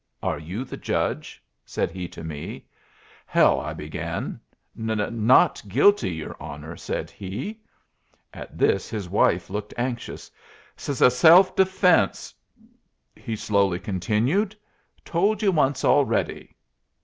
[0.23, 2.65] "Are you the judge?" said he to me.
[3.27, 4.39] "Hell" I began.
[4.75, 7.61] "N not guilty, your honor," said he.
[8.33, 10.31] At this his wife looked anxious.
[10.75, 12.33] "S self defence,"
[13.15, 14.55] he slowly continued;
[15.05, 16.55] "told you once already."